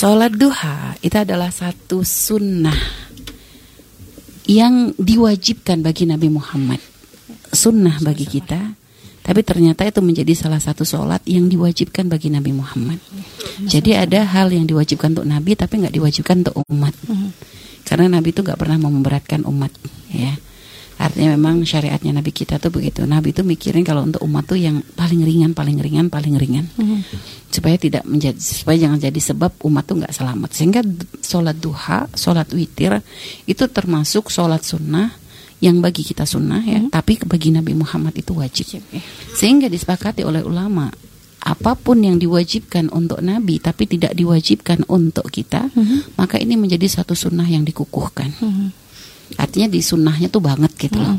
Sholat 0.00 0.32
duha 0.32 0.96
itu 1.04 1.12
adalah 1.12 1.52
satu 1.52 2.00
sunnah 2.00 2.72
yang 4.48 4.96
diwajibkan 4.96 5.84
bagi 5.84 6.08
Nabi 6.08 6.32
Muhammad. 6.32 6.80
Sunnah 7.52 8.00
bagi 8.00 8.24
kita, 8.24 8.56
tapi 9.20 9.44
ternyata 9.44 9.84
itu 9.84 10.00
menjadi 10.00 10.32
salah 10.32 10.56
satu 10.56 10.88
sholat 10.88 11.20
yang 11.28 11.52
diwajibkan 11.52 12.08
bagi 12.08 12.32
Nabi 12.32 12.48
Muhammad. 12.48 12.96
Jadi 13.60 13.92
ada 13.92 14.24
hal 14.24 14.48
yang 14.48 14.64
diwajibkan 14.64 15.12
untuk 15.20 15.28
Nabi 15.28 15.52
tapi 15.52 15.84
nggak 15.84 15.92
diwajibkan 15.92 16.48
untuk 16.48 16.64
umat. 16.72 16.96
Karena 17.84 18.08
Nabi 18.08 18.32
itu 18.32 18.40
nggak 18.40 18.56
pernah 18.56 18.80
memberatkan 18.80 19.44
umat, 19.44 19.68
ya. 20.16 20.32
Artinya 21.00 21.32
memang 21.36 21.64
syariatnya 21.64 22.12
Nabi 22.12 22.28
kita 22.28 22.56
tuh 22.56 22.68
begitu. 22.68 23.04
Nabi 23.08 23.36
itu 23.36 23.40
mikirin 23.40 23.84
kalau 23.84 24.04
untuk 24.04 24.20
umat 24.24 24.48
tuh 24.48 24.60
yang 24.60 24.80
paling 24.96 25.24
ringan, 25.24 25.56
paling 25.56 25.76
ringan, 25.80 26.12
paling 26.12 26.36
ringan. 26.36 26.68
Supaya 27.60 27.76
tidak 27.76 28.08
menjadi 28.08 28.40
supaya 28.40 28.76
jangan 28.80 28.96
jadi 28.96 29.20
sebab 29.20 29.52
umat 29.68 29.84
tuh 29.84 30.00
nggak 30.00 30.14
selamat. 30.16 30.50
Sehingga 30.56 30.80
sholat 31.20 31.60
duha, 31.60 32.08
sholat 32.16 32.48
witir 32.56 33.04
itu 33.44 33.64
termasuk 33.68 34.32
sholat 34.32 34.64
sunnah 34.64 35.12
yang 35.60 35.84
bagi 35.84 36.00
kita 36.00 36.24
sunnah 36.24 36.64
ya, 36.64 36.80
mm. 36.80 36.88
tapi 36.88 37.20
bagi 37.20 37.52
Nabi 37.52 37.76
Muhammad 37.76 38.16
itu 38.16 38.32
wajib. 38.32 38.80
Sehingga 39.36 39.68
disepakati 39.68 40.24
oleh 40.24 40.40
ulama 40.40 40.88
apa 41.40 41.72
pun 41.76 42.00
yang 42.00 42.20
diwajibkan 42.20 42.92
untuk 42.92 43.20
Nabi 43.20 43.60
tapi 43.60 43.84
tidak 43.84 44.16
diwajibkan 44.16 44.88
untuk 44.88 45.28
kita, 45.28 45.68
mm 45.72 45.84
-hmm. 45.84 46.00
maka 46.16 46.40
ini 46.40 46.56
menjadi 46.56 46.88
satu 46.88 47.12
sunnah 47.12 47.44
yang 47.44 47.64
dikukuhkan. 47.64 48.32
Mm 48.40 48.52
-hmm. 48.52 48.68
Artinya 49.38 49.68
di 49.70 49.80
sunnahnya 49.84 50.26
tuh 50.32 50.42
banget 50.42 50.72
gitu 50.74 50.98
loh. 50.98 51.16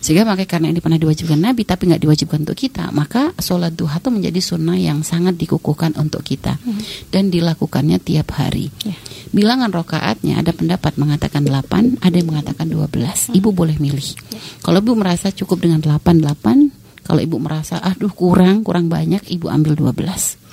Sehingga 0.00 0.28
makanya 0.28 0.50
karena 0.50 0.68
ini 0.70 0.80
pernah 0.80 1.00
diwajibkan 1.00 1.40
Nabi 1.40 1.62
tapi 1.64 1.88
nggak 1.90 2.02
diwajibkan 2.02 2.38
untuk 2.46 2.58
kita, 2.58 2.92
maka 2.94 3.32
sholat 3.40 3.74
duha 3.74 3.98
itu 3.98 4.10
menjadi 4.12 4.40
sunnah 4.40 4.78
yang 4.78 5.00
sangat 5.02 5.34
dikukuhkan 5.34 5.96
untuk 5.98 6.22
kita 6.22 6.60
hmm. 6.60 7.10
dan 7.10 7.32
dilakukannya 7.32 7.98
tiap 7.98 8.36
hari. 8.36 8.70
Yeah. 8.84 8.98
Bilangan 9.32 9.74
rokaatnya 9.74 10.38
ada 10.40 10.52
pendapat 10.54 11.00
mengatakan 11.00 11.42
8, 11.42 12.00
ada 12.04 12.14
yang 12.14 12.28
mengatakan 12.28 12.66
12. 12.70 12.86
Hmm. 12.86 13.34
Ibu 13.34 13.48
boleh 13.50 13.76
milih. 13.80 14.08
Yeah. 14.30 14.42
Kalau 14.62 14.78
ibu 14.78 14.92
merasa 14.94 15.32
cukup 15.32 15.64
dengan 15.64 15.82
8 15.82 16.22
8, 16.22 17.04
kalau 17.06 17.20
ibu 17.22 17.36
merasa 17.38 17.78
aduh 17.78 18.10
kurang, 18.10 18.66
kurang 18.66 18.90
banyak, 18.90 19.22
ibu 19.30 19.46
ambil 19.46 19.78
12. 19.78 20.46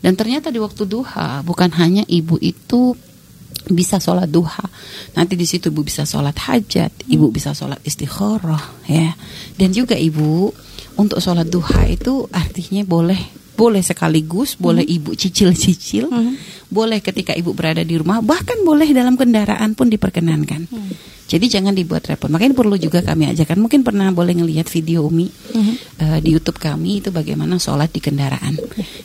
Dan 0.00 0.14
ternyata 0.16 0.48
di 0.48 0.58
waktu 0.62 0.88
duha 0.88 1.42
bukan 1.44 1.70
hanya 1.76 2.02
ibu 2.08 2.40
itu 2.40 2.96
bisa 3.70 3.98
sholat 3.98 4.30
duha. 4.30 4.64
Nanti 5.18 5.34
di 5.34 5.46
situ 5.48 5.74
ibu 5.74 5.82
bisa 5.82 6.06
sholat 6.06 6.36
hajat, 6.38 7.10
ibu 7.10 7.30
bisa 7.34 7.50
sholat 7.56 7.82
istikharah, 7.82 8.86
ya. 8.86 9.14
Dan 9.58 9.74
juga 9.74 9.98
ibu 9.98 10.50
untuk 10.96 11.18
sholat 11.18 11.48
duha 11.50 11.86
itu 11.90 12.26
artinya 12.30 12.82
boleh 12.86 13.46
boleh 13.56 13.80
sekaligus, 13.80 14.54
boleh 14.60 14.84
hmm. 14.84 14.96
ibu 15.00 15.10
cicil-cicil, 15.16 16.12
hmm. 16.12 16.65
Boleh 16.70 16.98
ketika 17.02 17.32
ibu 17.32 17.54
berada 17.54 17.82
di 17.82 17.94
rumah, 17.98 18.18
bahkan 18.22 18.60
boleh 18.66 18.90
dalam 18.90 19.14
kendaraan 19.14 19.74
pun 19.78 19.86
diperkenankan. 19.90 20.62
Hmm. 20.66 20.92
Jadi 21.26 21.46
jangan 21.50 21.74
dibuat 21.74 22.06
repot. 22.06 22.30
Makanya 22.30 22.54
perlu 22.54 22.78
juga 22.78 23.02
kami 23.02 23.26
ajarkan. 23.34 23.58
Mungkin 23.58 23.82
pernah 23.82 24.14
boleh 24.14 24.38
ngelihat 24.38 24.70
video 24.70 25.10
Umi 25.10 25.26
uh-huh. 25.26 25.74
uh, 25.98 26.18
di 26.22 26.30
YouTube 26.30 26.62
kami 26.62 27.02
itu 27.02 27.10
bagaimana 27.10 27.58
sholat 27.58 27.90
di 27.90 27.98
kendaraan. 27.98 28.54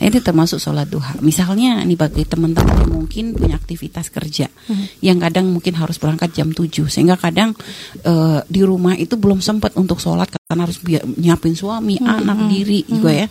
Nah 0.00 0.04
itu 0.08 0.24
termasuk 0.24 0.56
sholat 0.56 0.88
duha. 0.88 1.20
Misalnya 1.20 1.84
nih 1.84 1.98
bagi 2.00 2.24
teman-teman 2.24 2.88
yang 2.88 2.92
mungkin 3.04 3.36
punya 3.36 3.60
aktivitas 3.60 4.08
kerja, 4.08 4.48
uh-huh. 4.48 5.04
yang 5.04 5.20
kadang 5.20 5.52
mungkin 5.52 5.76
harus 5.76 6.00
berangkat 6.00 6.32
jam 6.32 6.56
7 6.56 6.88
sehingga 6.88 7.20
kadang 7.20 7.52
uh, 8.08 8.40
di 8.48 8.64
rumah 8.64 8.96
itu 8.96 9.20
belum 9.20 9.44
sempat 9.44 9.76
untuk 9.76 10.00
sholat 10.00 10.32
karena 10.32 10.64
harus 10.64 10.80
nyiapin 11.20 11.52
suami, 11.52 12.00
uh-huh. 12.00 12.16
anak, 12.24 12.48
diri 12.48 12.80
uh-huh. 12.80 12.92
juga 12.96 13.10
ya. 13.12 13.26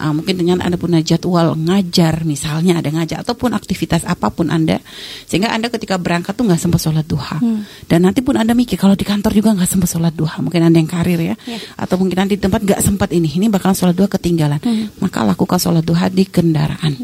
Uh, 0.00 0.12
mungkin 0.16 0.34
dengan 0.40 0.64
anda 0.64 0.80
punya 0.80 1.04
jadwal 1.04 1.52
ngajar, 1.60 2.24
misalnya 2.24 2.80
ada 2.80 2.88
ngajar 2.88 3.20
ataupun 3.20 3.52
aktivitas 3.52 3.69
apa 4.04 4.30
pun 4.32 4.48
anda, 4.48 4.78
sehingga 5.26 5.52
anda 5.52 5.68
ketika 5.68 5.98
berangkat 6.00 6.34
tuh 6.34 6.46
nggak 6.46 6.60
sempat 6.60 6.80
sholat 6.80 7.06
duha. 7.06 7.38
Uh-huh. 7.38 7.62
Dan 7.86 8.06
nanti 8.06 8.22
pun 8.24 8.38
anda 8.38 8.56
mikir 8.56 8.80
kalau 8.80 8.96
di 8.96 9.04
kantor 9.04 9.32
juga 9.36 9.52
nggak 9.56 9.68
sempat 9.68 9.88
sholat 9.90 10.14
duha 10.16 10.40
mungkin 10.40 10.60
anda 10.64 10.78
yang 10.80 10.88
karir 10.88 11.20
ya 11.20 11.36
yeah. 11.44 11.60
atau 11.76 12.00
mungkin 12.00 12.16
nanti 12.20 12.38
di 12.38 12.42
tempat 12.42 12.64
nggak 12.64 12.80
sempat 12.80 13.08
ini 13.12 13.28
ini 13.28 13.46
bakalan 13.52 13.76
sholat 13.76 13.96
duha 13.96 14.08
ketinggalan 14.08 14.60
hmm. 14.60 15.02
maka 15.04 15.20
lakukan 15.26 15.58
sholat 15.58 15.84
duha 15.84 16.06
di 16.08 16.24
kendaraan 16.24 16.96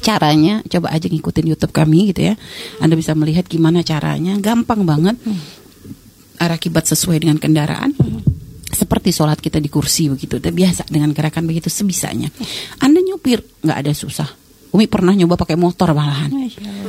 caranya 0.00 0.64
coba 0.64 0.96
aja 0.96 1.06
ngikutin 1.08 1.46
YouTube 1.52 1.72
kami 1.76 2.12
gitu 2.12 2.32
ya 2.32 2.34
anda 2.80 2.96
bisa 2.96 3.12
melihat 3.12 3.44
gimana 3.44 3.84
caranya 3.84 4.36
gampang 4.40 4.84
banget 4.84 5.16
hmm. 5.20 6.40
akibat 6.40 6.88
sesuai 6.88 7.20
dengan 7.24 7.36
kendaraan 7.36 7.92
hmm 7.96 8.40
seperti 8.70 9.10
sholat 9.10 9.42
kita 9.42 9.58
di 9.58 9.66
kursi 9.66 10.06
begitu, 10.06 10.38
biasa 10.38 10.86
dengan 10.86 11.10
gerakan 11.10 11.42
begitu 11.42 11.66
sebisanya. 11.66 12.30
Anda 12.78 13.02
nyupir 13.02 13.42
nggak 13.66 13.78
ada 13.82 13.90
susah. 13.90 14.30
Umi 14.70 14.86
pernah 14.86 15.14
nyoba 15.14 15.34
pakai 15.34 15.58
motor 15.58 15.90
malahan. 15.94 16.30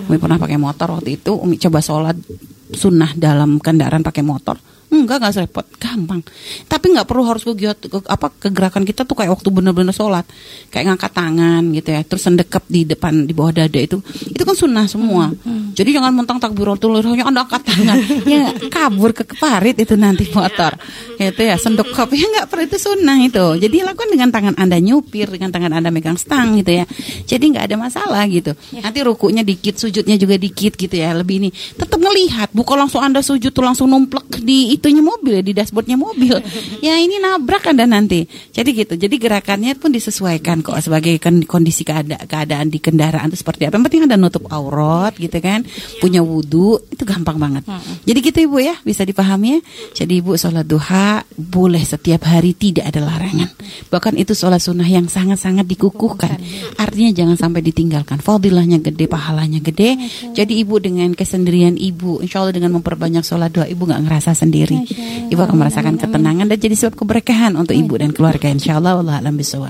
Umi 0.05 0.17
pernah 0.21 0.37
pakai 0.37 0.57
motor 0.61 1.01
waktu 1.01 1.17
itu. 1.17 1.33
Umi 1.33 1.57
coba 1.57 1.81
sholat 1.81 2.17
sunnah 2.71 3.11
dalam 3.17 3.57
kendaraan 3.57 4.05
pakai 4.05 4.23
motor 4.23 4.57
Enggak, 5.01 5.17
enggak 5.21 5.33
repot, 5.45 5.65
gampang. 5.81 6.21
Tapi 6.69 6.85
nggak 6.93 7.07
perlu 7.09 7.23
harus 7.25 7.41
ke, 7.41 7.53
ke 7.57 7.97
apa 8.05 8.27
kegerakan 8.37 8.83
kita 8.85 9.03
tuh 9.03 9.17
kayak 9.17 9.33
waktu 9.33 9.49
bener-bener 9.49 9.91
sholat, 9.91 10.25
kayak 10.69 10.93
ngangkat 10.93 11.11
tangan 11.11 11.63
gitu 11.73 11.89
ya, 11.89 12.01
terus 12.05 12.23
sendekap 12.23 12.63
di 12.69 12.85
depan 12.85 13.25
di 13.25 13.33
bawah 13.33 13.51
dada 13.51 13.79
itu, 13.81 13.97
itu 14.05 14.41
kan 14.41 14.55
sunnah 14.55 14.85
semua. 14.85 15.33
Hmm, 15.33 15.41
hmm. 15.41 15.65
Jadi 15.73 15.89
jangan 15.97 16.11
mentang 16.13 16.37
takbiratul 16.37 17.01
hanya 17.01 17.25
anda 17.25 17.43
angkat 17.43 17.65
tangan, 17.65 17.97
ya 18.29 18.53
kabur 18.69 19.11
ke 19.11 19.25
parit 19.35 19.75
itu 19.75 19.97
nanti 19.97 20.29
motor, 20.31 20.77
gitu 21.17 21.41
ya, 21.41 21.57
sendekap 21.57 22.07
ya 22.13 22.25
nggak 22.29 22.47
perlu 22.47 22.63
itu 22.69 22.77
sunnah 22.77 23.17
itu. 23.25 23.45
Jadi 23.57 23.77
lakukan 23.81 24.09
dengan 24.13 24.29
tangan 24.29 24.55
anda 24.55 24.77
nyupir, 24.77 25.27
dengan 25.27 25.49
tangan 25.49 25.73
anda 25.73 25.89
megang 25.89 26.19
stang 26.19 26.61
gitu 26.61 26.83
ya. 26.83 26.85
Jadi 27.25 27.43
nggak 27.57 27.65
ada 27.71 27.75
masalah 27.79 28.23
gitu. 28.29 28.53
Ya. 28.69 28.85
Nanti 28.85 28.99
rukunya 29.01 29.41
dikit, 29.41 29.81
sujudnya 29.81 30.15
juga 30.15 30.37
dikit 30.37 30.77
gitu 30.77 30.95
ya, 30.95 31.17
lebih 31.17 31.41
ini. 31.41 31.49
Tetap 31.51 31.97
ngelihat, 31.97 32.53
bukan 32.53 32.85
langsung 32.85 33.01
anda 33.01 33.25
sujud 33.25 33.51
tuh 33.51 33.63
langsung 33.65 33.89
numplek 33.89 34.43
di 34.43 34.75
itunya 34.91 35.07
mobil 35.07 35.31
ya 35.39 35.43
di 35.43 35.53
dashboardnya 35.55 35.95
mobil. 35.95 36.35
Ya 36.81 36.97
ini 36.97 37.21
nabrak 37.21 37.69
anda 37.69 37.85
nanti. 37.85 38.25
Jadi 38.49 38.73
gitu. 38.73 38.93
Jadi 38.97 39.21
gerakannya 39.21 39.77
pun 39.77 39.93
disesuaikan 39.93 40.65
kok 40.65 40.81
sebagai 40.81 41.21
kondisi 41.45 41.85
keada 41.85 42.17
keadaan 42.25 42.73
di 42.73 42.81
kendaraan 42.81 43.29
itu 43.29 43.37
seperti 43.37 43.69
apa. 43.69 43.77
Yang 43.77 43.85
penting 43.85 44.01
ada 44.09 44.17
nutup 44.17 44.49
aurat 44.49 45.13
gitu 45.13 45.37
kan. 45.37 45.61
Punya 46.01 46.25
wudhu 46.25 46.81
itu 46.89 47.05
gampang 47.05 47.37
banget. 47.37 47.63
Jadi 48.01 48.17
gitu 48.19 48.37
ibu 48.49 48.57
ya. 48.57 48.73
Bisa 48.81 49.05
dipahami 49.05 49.47
ya. 49.55 49.59
Jadi 50.03 50.25
ibu 50.25 50.33
sholat 50.33 50.65
duha 50.65 51.21
boleh 51.37 51.85
setiap 51.85 52.25
hari 52.25 52.57
tidak 52.57 52.89
ada 52.89 53.05
larangan. 53.05 53.53
Bahkan 53.93 54.17
itu 54.17 54.33
sholat 54.33 54.57
sunnah 54.57 54.89
yang 54.89 55.05
sangat-sangat 55.05 55.69
dikukuhkan. 55.69 56.41
Artinya 56.81 57.13
jangan 57.13 57.37
sampai 57.37 57.61
ditinggalkan. 57.61 58.25
Fadilahnya 58.25 58.81
gede 58.81 59.05
pahalanya 59.05 59.61
gede. 59.61 60.01
Jadi 60.33 60.65
ibu 60.65 60.81
dengan 60.81 61.13
kesendirian 61.13 61.77
ibu 61.77 62.25
insya 62.25 62.41
Allah 62.41 62.57
dengan 62.57 62.81
memperbanyak 62.81 63.21
sholat 63.21 63.53
doa 63.53 63.69
ibu 63.69 63.85
nggak 63.85 64.01
ngerasa 64.09 64.33
sendiri. 64.33 64.80
Ibu 65.29 65.37
akan 65.37 65.57
merasakan 65.61 66.01
ketenangan 66.01 66.49
dan 66.49 66.57
jadi 66.57 66.73
sebab 66.73 66.97
keberkahan 67.05 67.53
untuk 67.53 67.77
ibu 67.77 67.93
dan 68.01 68.09
keluarga. 68.09 68.49
Insya 68.49 68.81
Allah 68.81 68.97
Allah 68.97 69.21
alam 69.21 69.37
bisawab. 69.37 69.69